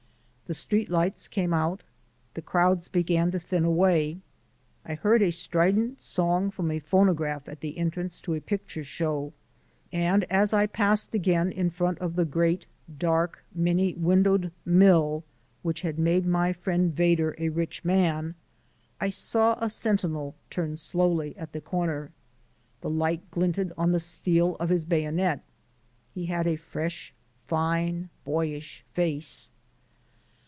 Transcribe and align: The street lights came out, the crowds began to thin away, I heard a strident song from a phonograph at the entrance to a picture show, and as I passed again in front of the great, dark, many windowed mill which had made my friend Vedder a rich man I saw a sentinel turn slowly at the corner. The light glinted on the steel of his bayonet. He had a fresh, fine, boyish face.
The 0.47 0.55
street 0.55 0.89
lights 0.89 1.29
came 1.29 1.53
out, 1.53 1.81
the 2.33 2.41
crowds 2.41 2.89
began 2.89 3.31
to 3.31 3.39
thin 3.39 3.63
away, 3.63 4.17
I 4.83 4.95
heard 4.95 5.21
a 5.21 5.31
strident 5.31 6.01
song 6.01 6.51
from 6.51 6.69
a 6.71 6.79
phonograph 6.79 7.47
at 7.47 7.61
the 7.61 7.77
entrance 7.77 8.19
to 8.19 8.33
a 8.33 8.41
picture 8.41 8.83
show, 8.83 9.31
and 9.93 10.25
as 10.25 10.53
I 10.53 10.67
passed 10.67 11.15
again 11.15 11.53
in 11.53 11.69
front 11.69 11.99
of 11.99 12.17
the 12.17 12.25
great, 12.25 12.65
dark, 12.99 13.45
many 13.55 13.93
windowed 13.93 14.51
mill 14.65 15.23
which 15.63 15.83
had 15.83 15.97
made 15.97 16.25
my 16.25 16.51
friend 16.51 16.93
Vedder 16.93 17.33
a 17.37 17.47
rich 17.47 17.85
man 17.85 18.35
I 18.99 19.07
saw 19.07 19.55
a 19.57 19.69
sentinel 19.69 20.35
turn 20.49 20.75
slowly 20.75 21.33
at 21.37 21.53
the 21.53 21.61
corner. 21.61 22.11
The 22.81 22.89
light 22.89 23.31
glinted 23.31 23.71
on 23.77 23.93
the 23.93 24.01
steel 24.01 24.57
of 24.59 24.67
his 24.67 24.83
bayonet. 24.83 25.43
He 26.13 26.25
had 26.25 26.45
a 26.45 26.57
fresh, 26.57 27.13
fine, 27.47 28.09
boyish 28.25 28.83
face. 28.91 29.49